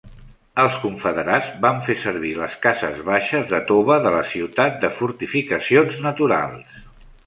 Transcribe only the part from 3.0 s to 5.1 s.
baixes de tova de la ciutat de